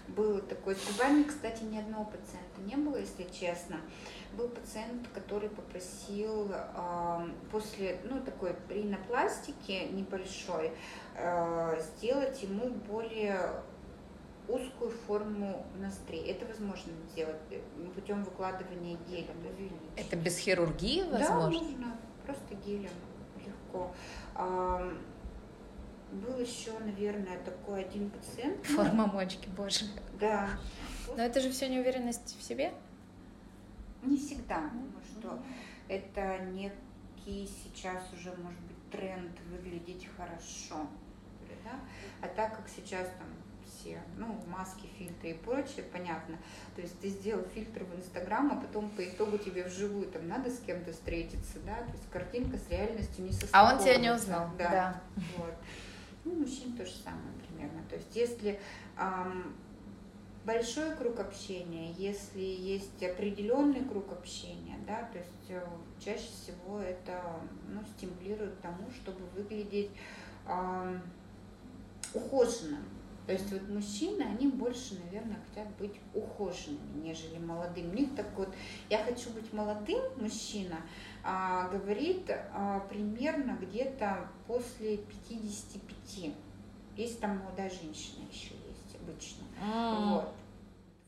было 0.07 0.41
такое. 0.41 0.75
С 0.75 0.85
губами, 0.87 1.23
кстати, 1.23 1.63
ни 1.63 1.77
одного 1.77 2.05
пациента 2.05 2.61
не 2.65 2.75
было, 2.75 2.97
если 2.97 3.23
честно. 3.23 3.77
Был 4.37 4.49
пациент, 4.49 5.07
который 5.13 5.49
попросил 5.49 6.51
э, 6.51 7.29
после, 7.51 7.99
ну, 8.03 8.21
такой 8.21 8.55
ринопластики 8.69 9.87
небольшой 9.91 10.71
э, 11.15 11.81
сделать 11.81 12.41
ему 12.43 12.69
более 12.69 13.63
узкую 14.47 14.91
форму 15.07 15.65
ноздрей. 15.77 16.25
Это 16.29 16.45
возможно 16.45 16.91
сделать 17.11 17.41
э, 17.49 17.61
путем 17.95 18.23
выкладывания 18.23 18.97
геля. 19.07 19.33
Это 19.95 20.15
без 20.15 20.37
хирургии 20.37 21.01
возможно? 21.03 21.59
Да, 21.59 21.65
можно. 21.65 21.97
Просто 22.25 22.55
гелем 22.65 22.91
легко. 23.45 23.91
Был 26.21 26.39
еще, 26.39 26.71
наверное, 26.79 27.37
такой 27.39 27.81
один 27.81 28.09
пациент. 28.09 28.65
Форма 28.65 29.07
мочки, 29.07 29.49
боже. 29.55 29.85
Да. 30.19 30.49
Но 31.15 31.23
это 31.23 31.39
же 31.41 31.49
все 31.49 31.67
неуверенность 31.67 32.37
в 32.39 32.43
себе? 32.43 32.73
Не 34.03 34.17
всегда. 34.17 34.69
Потому 34.69 35.01
что 35.03 35.43
это 35.87 36.39
некий 36.51 37.49
сейчас 37.63 38.03
уже, 38.13 38.29
может 38.37 38.59
быть, 38.61 38.89
тренд 38.91 39.37
выглядеть 39.51 40.07
хорошо. 40.15 40.87
Да? 41.63 41.79
А 42.21 42.27
так 42.27 42.55
как 42.55 42.67
сейчас 42.69 43.07
там 43.17 43.27
все, 43.65 43.99
ну, 44.17 44.39
маски, 44.47 44.87
фильтры 44.97 45.31
и 45.31 45.33
прочее, 45.33 45.83
понятно. 45.91 46.37
То 46.75 46.81
есть 46.81 46.99
ты 46.99 47.09
сделал 47.09 47.43
фильтр 47.53 47.83
в 47.83 47.95
Инстаграм, 47.95 48.51
а 48.51 48.61
потом 48.61 48.89
по 48.89 49.03
итогу 49.07 49.37
тебе 49.37 49.63
вживую 49.63 50.07
там 50.07 50.27
надо 50.27 50.49
с 50.49 50.59
кем-то 50.59 50.91
встретиться, 50.91 51.59
да, 51.65 51.77
то 51.77 51.91
есть 51.91 52.09
картинка 52.11 52.57
с 52.57 52.69
реальностью 52.69 53.25
не 53.25 53.31
состыковывается. 53.31 53.53
А 53.53 53.73
он 53.73 53.79
тебя 53.79 53.95
не 53.97 54.11
узнал, 54.11 54.49
да. 54.57 54.69
да. 54.69 55.01
Вот. 55.37 55.55
Ну, 56.25 56.33
мужчин 56.33 56.75
то 56.75 56.85
же 56.85 56.91
самое 56.91 57.33
примерно. 57.47 57.83
То 57.87 57.95
есть 57.95 58.15
если 58.15 58.59
эм, 58.97 59.55
большой 60.43 60.95
круг 60.95 61.19
общения, 61.19 61.91
если 61.93 62.41
есть 62.41 63.03
определенный 63.03 63.83
круг 63.85 64.11
общения, 64.11 64.77
да, 64.87 65.07
то 65.11 65.19
есть 65.19 65.49
э, 65.49 65.63
чаще 66.03 66.27
всего 66.27 66.79
это 66.79 67.21
ну, 67.67 67.81
стимулирует 67.95 68.59
тому, 68.61 68.89
чтобы 68.91 69.19
выглядеть 69.35 69.91
э, 70.47 70.99
ухоженным. 72.13 72.83
То 73.25 73.33
есть 73.33 73.51
вот 73.51 73.67
мужчины, 73.69 74.21
они 74.21 74.47
больше, 74.47 74.99
наверное, 75.03 75.37
хотят 75.49 75.67
быть 75.77 75.99
ухоженными, 76.13 77.03
нежели 77.03 77.39
молодым. 77.39 77.89
У 77.89 77.93
них 77.93 78.15
так 78.15 78.27
вот, 78.35 78.49
я 78.89 79.03
хочу 79.03 79.31
быть 79.31 79.51
молодым, 79.51 80.01
мужчина, 80.17 80.77
а, 81.23 81.67
говорит 81.69 82.29
а, 82.29 82.81
примерно 82.81 83.57
где-то 83.59 84.29
после 84.45 84.97
55. 84.97 86.33
Есть 86.97 87.19
там 87.19 87.39
молодая 87.39 87.69
женщина 87.69 88.25
еще 88.31 88.53
есть 88.67 88.95
обычно. 89.01 89.43
Mm. 89.61 90.09
Вот. 90.13 90.33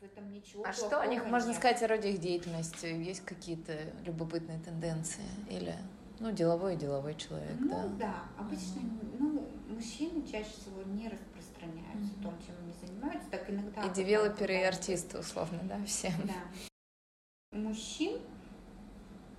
В 0.02 0.04
этом 0.04 0.32
ничего 0.32 0.66
А 0.66 0.74
что 0.74 1.00
о 1.00 1.06
них 1.06 1.22
нет. 1.22 1.32
можно 1.32 1.54
сказать 1.54 1.82
о 1.84 1.88
роде 1.88 2.12
их 2.12 2.20
деятельности? 2.20 2.88
Есть 2.88 3.24
какие-то 3.26 3.74
любопытные 4.06 4.60
тенденции? 4.60 5.24
Или 5.50 5.76
ну, 6.20 6.32
деловой 6.32 6.74
и 6.74 6.78
деловой 6.78 7.16
человек, 7.16 7.56
ну, 7.60 7.70
да? 7.70 7.88
да. 8.00 8.16
Обычно, 8.40 8.80
mm 8.80 9.08
ну, 9.20 9.48
мужчины 9.70 10.26
чаще 10.26 10.52
всего 10.52 10.82
не 10.84 11.10
распространяются 11.10 11.37
mm-hmm. 11.66 12.24
том, 12.24 12.34
чем 12.46 12.56
они 12.62 12.74
занимаются. 12.74 13.30
Так 13.30 13.50
иногда... 13.50 13.84
И 13.84 13.90
девелоперы, 13.90 14.54
и 14.54 14.64
артисты, 14.64 15.20
условно, 15.20 15.60
да, 15.64 15.84
все. 15.86 16.12
Да. 16.24 17.58
Мужчин 17.58 18.20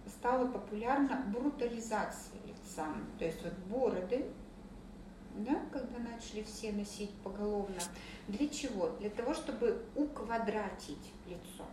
стала 0.07 0.47
популярна 0.51 1.25
брутализация 1.33 2.39
лица. 2.47 2.87
То 3.19 3.25
есть 3.25 3.43
вот 3.43 3.55
бороды, 3.71 4.27
да, 5.35 5.61
когда 5.73 5.99
начали 5.99 6.43
все 6.43 6.73
носить 6.73 7.13
поголовно. 7.23 7.77
Для 8.27 8.49
чего? 8.49 8.91
Для 9.01 9.11
того, 9.11 9.35
чтобы 9.35 9.85
уквадратить 9.95 11.13
лицо. 11.27 11.65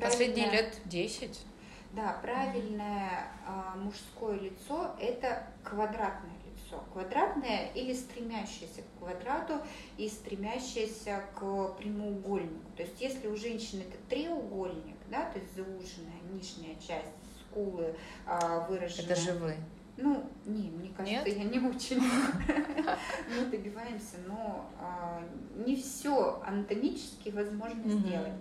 Последние 0.00 0.50
лет 0.50 0.80
10. 0.86 1.46
Да, 1.92 2.18
правильное 2.22 3.28
а, 3.46 3.76
мужское 3.76 4.38
лицо– 4.38 4.96
это 5.00 5.46
квадратное 5.62 6.41
лицо. 6.72 6.82
Квадратное 6.92 7.70
или 7.74 7.92
стремящееся 7.92 8.82
к 8.82 8.98
квадрату 8.98 9.54
и 9.96 10.08
стремящееся 10.08 11.24
к 11.34 11.74
прямоугольнику. 11.78 12.70
То 12.76 12.82
есть 12.82 13.00
если 13.00 13.28
у 13.28 13.36
женщины 13.36 13.82
это 13.82 13.96
треугольник, 14.08 14.96
да, 15.10 15.30
то 15.30 15.38
есть 15.38 15.54
зауженная 15.54 16.20
нижняя 16.32 16.76
часть 16.76 17.12
скулы 17.50 17.94
а, 18.26 18.66
выраженная. 18.68 19.12
Это 19.12 19.20
же 19.20 19.32
вы. 19.34 19.54
Ну, 19.98 20.24
не, 20.46 20.70
мне 20.70 20.88
кажется, 20.96 21.28
Нет? 21.28 21.36
я 21.36 21.44
не 21.44 21.58
очень. 21.58 22.00
Мы 23.36 23.46
добиваемся, 23.50 24.16
но 24.26 24.70
а, 24.80 25.22
не 25.54 25.76
все 25.76 26.42
анатомически 26.46 27.28
возможно 27.28 27.88
сделать. 27.90 28.32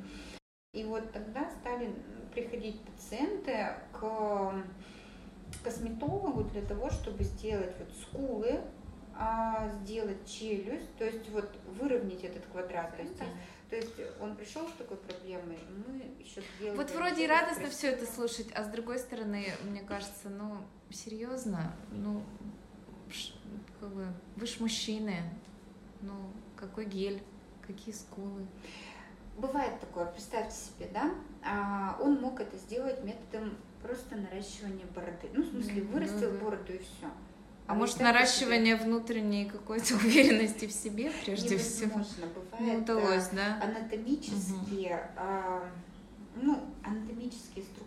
И 0.74 0.86
вот 0.86 1.12
тогда 1.12 1.52
стали 1.60 1.94
приходить 2.34 2.80
пациенты 2.82 3.76
к 3.92 4.54
косметологу 5.64 6.44
для 6.46 6.62
того, 6.62 6.90
чтобы 6.90 7.24
сделать 7.24 7.74
вот 7.80 7.90
скулы, 8.02 8.62
а, 9.16 9.70
сделать 9.82 10.26
челюсть, 10.26 10.96
то 10.98 11.06
есть 11.06 11.30
вот 11.30 11.50
выровнять 11.80 12.24
этот 12.24 12.46
квадрат. 12.48 12.96
То 12.96 13.04
есть, 13.04 13.18
то 13.70 13.76
есть 13.76 13.94
он 14.20 14.36
пришел 14.36 14.68
с 14.68 14.72
такой 14.74 14.98
проблемой, 14.98 15.60
мы 15.86 16.24
еще 16.24 16.42
сделали... 16.58 16.78
Вот 16.78 16.92
вроде 16.92 17.26
и 17.26 17.28
радостно 17.28 17.70
все 17.70 17.90
это 17.92 18.06
слушать, 18.06 18.48
а 18.56 18.64
с 18.64 18.68
другой 18.68 19.00
стороны, 19.00 19.48
мне 19.64 19.82
кажется, 19.82 20.30
ну, 20.30 20.58
серьезно, 20.90 21.74
ну, 21.92 22.24
как 23.80 23.90
бы, 23.94 24.08
вы 24.36 24.48
ж 24.48 24.60
мужчины, 24.60 25.18
ну, 26.02 26.14
какой 26.56 26.86
гель, 26.86 27.22
какие 27.62 27.94
скулы. 27.94 28.46
Бывает 29.38 29.80
такое, 29.80 30.06
представьте 30.06 30.56
себе, 30.56 30.90
да, 30.94 31.12
а, 31.44 31.98
он 32.02 32.20
мог 32.22 32.40
это 32.40 32.58
сделать 32.58 33.04
методом 33.04 33.58
просто 33.82 34.16
наращивания 34.16 34.86
бороды. 34.96 35.30
Ну, 35.34 35.44
в 35.44 35.50
смысле, 35.50 35.82
вырастил 35.84 36.32
бороду 36.32 36.74
и 36.74 36.78
все. 36.80 37.08
А, 37.68 37.74
а 37.74 37.76
может, 37.76 38.00
наращивание 38.00 38.78
себе... 38.78 38.86
внутренней 38.86 39.46
какой-то 39.46 39.96
уверенности 40.04 40.68
в 40.68 40.72
себе, 40.72 41.12
прежде 41.26 41.58
всего? 41.58 42.00
Невозможно. 42.00 42.26
Бывает, 42.36 42.62
Не 42.62 42.78
удалось, 42.78 43.28
да? 43.30 43.60
Анатомически, 43.62 44.92
угу. 44.92 45.02
а, 45.18 45.72
ну, 46.36 46.60
анатомические 46.84 47.66
структуры 47.66 47.81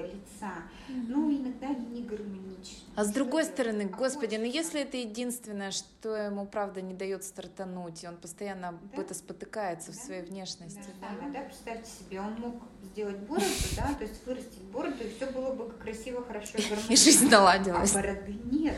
лица, 0.00 0.52
mm-hmm. 0.88 1.04
ну 1.08 1.30
иногда 1.30 1.68
они 1.68 1.86
не 1.86 2.02
гармоничны. 2.02 2.88
А 2.96 3.04
с 3.04 3.10
другой 3.10 3.44
стороны, 3.44 3.86
господи, 3.86 4.36
ну 4.36 4.44
если 4.44 4.82
это 4.82 4.96
единственное, 4.96 5.70
что 5.70 6.14
ему 6.16 6.46
правда 6.46 6.80
не 6.80 6.94
дает 6.94 7.24
стартануть, 7.24 8.04
и 8.04 8.08
он 8.08 8.16
постоянно 8.16 8.78
да? 8.94 9.02
это 9.02 9.14
спотыкается 9.14 9.92
да? 9.92 9.98
в 9.98 10.00
своей 10.00 10.22
внешности. 10.22 10.88
Да, 11.00 11.08
да? 11.20 11.28
да, 11.30 11.40
представьте 11.40 11.90
себе, 11.90 12.20
он 12.20 12.34
мог 12.34 12.54
сделать 12.92 13.18
бороду, 13.18 13.46
да, 13.76 13.94
то 13.94 14.04
есть 14.04 14.26
вырастить 14.26 14.62
бороду, 14.72 15.04
и 15.04 15.14
все 15.14 15.26
было 15.26 15.52
бы 15.52 15.70
красиво, 15.70 16.24
хорошо 16.24 16.58
и 16.58 16.62
гармонично. 16.62 16.92
И 16.92 16.96
жизнь 16.96 17.28
наладилась. 17.28 17.94
А 17.94 17.94
бороды 17.94 18.36
нет. 18.50 18.76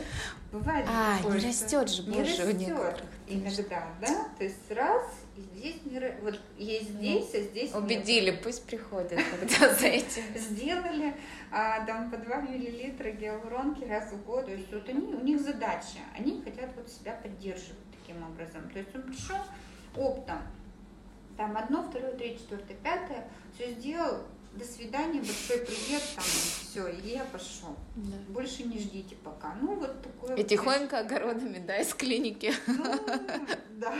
Бывает 0.51 0.85
а, 0.89 1.17
такое, 1.17 1.39
не 1.39 1.47
растет 1.47 1.89
же 1.89 2.03
больше 2.03 2.45
у 2.45 2.51
некоторых. 2.51 3.01
Иногда, 3.27 3.87
да, 3.99 4.27
то 4.37 4.43
есть 4.43 4.71
раз, 4.71 5.03
здесь 5.65 6.03
вот 6.21 6.39
есть 6.57 6.89
здесь, 6.89 7.33
а 7.33 7.41
здесь 7.41 7.73
убедили, 7.73 8.31
нет. 8.31 8.41
пусть 8.43 8.65
приходят, 8.65 9.19
когда 9.31 9.73
за 9.73 9.87
этим. 9.87 10.23
Сделали 10.35 11.15
а, 11.51 11.85
там 11.85 12.11
по 12.11 12.17
2 12.17 12.41
миллилитра 12.41 13.11
гиалуронки 13.11 13.83
раз 13.83 14.11
в 14.11 14.23
год, 14.25 14.45
то 14.45 14.51
есть 14.51 14.71
вот 14.71 14.87
они 14.89 15.13
у 15.13 15.23
них 15.23 15.41
задача, 15.41 15.99
они 16.15 16.41
хотят 16.43 16.69
вот 16.75 16.89
себя 16.89 17.13
поддерживать 17.13 17.79
таким 17.99 18.23
образом, 18.23 18.69
то 18.69 18.79
есть 18.79 18.95
он 18.95 19.03
пришел 19.03 19.37
оптом, 19.95 20.39
там 21.37 21.57
одно, 21.57 21.83
второе, 21.83 22.13
третье, 22.13 22.39
четвертое, 22.39 22.75
пятое, 22.83 23.27
все 23.55 23.71
сделал, 23.73 24.23
до 24.55 24.65
свидания, 24.65 25.19
большой 25.19 25.59
привет, 25.59 26.01
там, 26.15 26.23
все, 26.23 26.87
и 26.87 27.09
я 27.09 27.25
пошел. 27.25 27.75
Да. 27.95 28.17
Больше 28.29 28.63
не 28.63 28.79
ждите 28.79 29.15
пока. 29.15 29.55
Ну, 29.61 29.75
вот 29.75 30.01
такое. 30.01 30.35
И 30.35 30.41
вот 30.41 30.47
тихонько 30.47 30.99
огородами, 30.99 31.59
да, 31.59 31.77
из 31.77 31.93
клиники. 31.93 32.53
Ну, 32.67 33.81
да. 33.81 33.93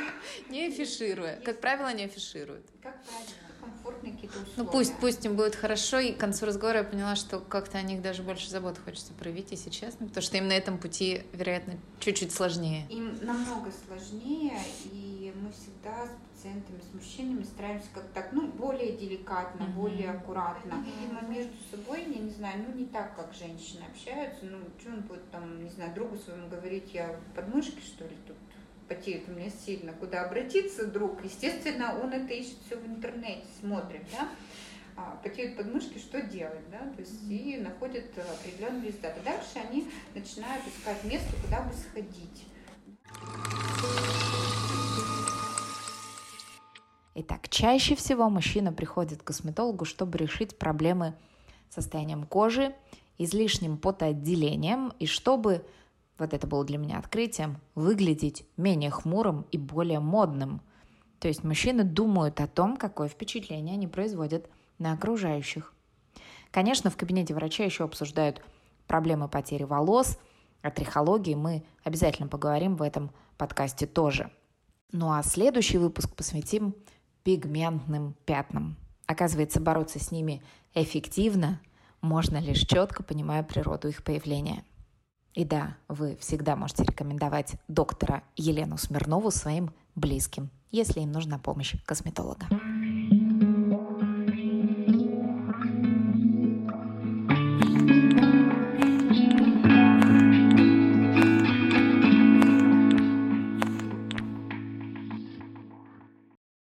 Не 0.49 0.67
афишируя. 0.67 1.41
Как 1.41 1.59
правило, 1.59 1.93
не 1.93 2.05
афишируют. 2.05 2.65
Как 2.81 3.03
правило 3.03 3.25
комфортные 3.65 4.13
какие-то 4.13 4.37
условия. 4.39 4.53
Ну 4.57 4.65
пусть, 4.65 4.95
пусть 4.97 5.25
им 5.25 5.35
будет 5.35 5.55
хорошо, 5.55 5.99
и 5.99 6.11
к 6.13 6.17
концу 6.17 6.45
разговора 6.45 6.79
я 6.79 6.83
поняла, 6.83 7.15
что 7.15 7.39
как-то 7.39 7.77
о 7.77 7.81
них 7.81 8.01
даже 8.01 8.23
больше 8.23 8.49
забот 8.49 8.77
хочется 8.77 9.13
проявить, 9.13 9.51
если 9.51 9.69
честно, 9.69 10.07
потому 10.07 10.23
что 10.23 10.37
им 10.37 10.47
на 10.47 10.53
этом 10.53 10.77
пути, 10.77 11.23
вероятно, 11.33 11.73
чуть-чуть 11.99 12.31
сложнее. 12.31 12.85
Им 12.89 13.17
намного 13.21 13.71
сложнее, 13.87 14.59
и 14.85 15.33
мы 15.35 15.51
всегда 15.51 16.07
пациентами, 16.45 16.81
с 16.81 16.93
мужчинами 16.93 17.43
стараемся 17.43 17.87
как 17.93 18.07
так, 18.13 18.31
ну, 18.31 18.47
более 18.47 18.95
деликатно, 18.95 19.63
mm-hmm. 19.63 19.73
более 19.73 20.11
аккуратно. 20.11 20.83
Видимо, 20.85 21.21
между 21.21 21.55
собой, 21.71 22.03
я 22.03 22.19
не 22.19 22.29
знаю, 22.29 22.65
ну, 22.67 22.75
не 22.75 22.85
так, 22.85 23.15
как 23.15 23.33
женщины 23.33 23.83
общаются, 23.89 24.45
ну, 24.45 24.59
что 24.79 24.89
он 24.89 25.01
будет 25.01 25.29
там, 25.31 25.63
не 25.63 25.69
знаю, 25.69 25.93
другу 25.93 26.17
своему 26.17 26.47
говорить, 26.47 26.93
я 26.93 27.19
подмышки, 27.35 27.81
что 27.81 28.05
ли, 28.05 28.15
тут 28.27 28.37
потеет 28.87 29.27
у 29.27 29.31
меня 29.31 29.49
сильно, 29.49 29.93
куда 29.93 30.25
обратиться 30.25 30.85
друг, 30.85 31.23
естественно, 31.23 31.99
он 32.01 32.13
это 32.13 32.33
ищет 32.33 32.57
все 32.65 32.77
в 32.77 32.85
интернете, 32.85 33.47
смотрит, 33.59 34.03
да, 34.11 34.29
а, 34.95 35.19
потеют 35.23 35.57
подмышки, 35.57 35.97
что 35.97 36.21
делать, 36.21 36.69
да, 36.71 36.79
то 36.95 37.01
есть 37.01 37.23
mm-hmm. 37.23 37.37
и 37.37 37.57
находят 37.57 38.05
определенные 38.17 38.89
результаты. 38.89 39.19
Дальше 39.25 39.67
они 39.67 39.89
начинают 40.13 40.63
искать 40.67 41.03
место, 41.03 41.35
куда 41.43 41.63
бы 41.63 41.73
сходить. 41.73 42.45
Итак, 47.17 47.47
чаще 47.47 47.95
всего 47.95 48.29
мужчина 48.29 48.73
приходит 48.73 49.21
к 49.21 49.27
косметологу, 49.27 49.85
чтобы 49.85 50.17
решить 50.17 50.57
проблемы 50.59 51.13
с 51.69 51.75
состоянием 51.75 52.25
кожи, 52.25 52.75
излишним 53.17 53.77
потоотделением 53.77 54.91
и 54.99 55.05
чтобы, 55.05 55.65
вот 56.17 56.33
это 56.33 56.45
было 56.45 56.65
для 56.65 56.77
меня 56.77 56.99
открытием, 56.99 57.61
выглядеть 57.73 58.45
менее 58.57 58.91
хмурым 58.91 59.45
и 59.53 59.57
более 59.57 60.01
модным. 60.01 60.59
То 61.19 61.29
есть 61.29 61.45
мужчины 61.45 61.85
думают 61.85 62.41
о 62.41 62.47
том, 62.47 62.75
какое 62.75 63.07
впечатление 63.07 63.75
они 63.75 63.87
производят 63.87 64.49
на 64.77 64.91
окружающих. 64.91 65.73
Конечно, 66.51 66.89
в 66.89 66.97
кабинете 66.97 67.33
врача 67.33 67.63
еще 67.63 67.85
обсуждают 67.85 68.41
проблемы 68.87 69.29
потери 69.29 69.63
волос, 69.63 70.19
о 70.61 70.69
трихологии 70.69 71.35
мы 71.35 71.63
обязательно 71.85 72.27
поговорим 72.27 72.75
в 72.75 72.81
этом 72.81 73.11
подкасте 73.37 73.85
тоже. 73.87 74.31
Ну 74.91 75.13
а 75.13 75.23
следующий 75.23 75.77
выпуск 75.77 76.13
посвятим 76.13 76.75
пигментным 77.25 78.15
пятнам. 78.25 78.77
Оказывается, 79.07 79.59
бороться 79.59 79.99
с 79.99 80.11
ними 80.11 80.41
эффективно 80.75 81.59
можно 82.01 82.37
лишь 82.37 82.61
четко 82.61 83.03
понимая 83.03 83.41
природу 83.41 83.89
их 83.89 84.03
появления. 84.03 84.63
И 85.33 85.43
да, 85.43 85.75
вы 85.89 86.15
всегда 86.17 86.55
можете 86.55 86.83
рекомендовать 86.83 87.55
доктора 87.67 88.23
Елену 88.37 88.77
Смирнову 88.77 89.31
своим 89.31 89.71
близким, 89.95 90.49
если 90.71 91.01
им 91.01 91.11
нужна 91.11 91.39
помощь 91.39 91.75
косметолога. 91.85 92.45